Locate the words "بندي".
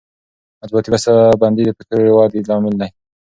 1.41-1.63